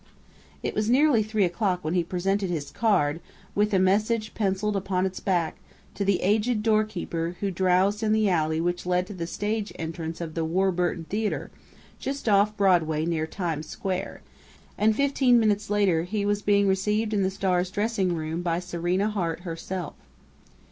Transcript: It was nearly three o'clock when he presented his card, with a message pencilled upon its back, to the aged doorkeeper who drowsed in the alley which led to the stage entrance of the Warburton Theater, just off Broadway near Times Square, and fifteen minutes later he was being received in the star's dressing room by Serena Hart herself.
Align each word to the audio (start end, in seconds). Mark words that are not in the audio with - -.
It 0.63 0.73
was 0.73 0.89
nearly 0.89 1.21
three 1.21 1.45
o'clock 1.45 1.83
when 1.83 1.93
he 1.93 2.03
presented 2.03 2.49
his 2.49 2.71
card, 2.71 3.21
with 3.53 3.71
a 3.71 3.77
message 3.77 4.33
pencilled 4.33 4.75
upon 4.75 5.05
its 5.05 5.19
back, 5.19 5.57
to 5.93 6.03
the 6.03 6.23
aged 6.23 6.63
doorkeeper 6.63 7.35
who 7.39 7.51
drowsed 7.51 8.01
in 8.01 8.11
the 8.11 8.27
alley 8.27 8.59
which 8.59 8.87
led 8.87 9.05
to 9.05 9.13
the 9.13 9.27
stage 9.27 9.71
entrance 9.75 10.19
of 10.19 10.33
the 10.33 10.43
Warburton 10.43 11.03
Theater, 11.03 11.51
just 11.99 12.27
off 12.27 12.57
Broadway 12.57 13.05
near 13.05 13.27
Times 13.27 13.67
Square, 13.69 14.23
and 14.75 14.95
fifteen 14.95 15.39
minutes 15.39 15.69
later 15.69 16.01
he 16.01 16.25
was 16.25 16.41
being 16.41 16.67
received 16.67 17.13
in 17.13 17.21
the 17.21 17.29
star's 17.29 17.69
dressing 17.69 18.15
room 18.15 18.41
by 18.41 18.57
Serena 18.59 19.07
Hart 19.07 19.41
herself. 19.41 19.93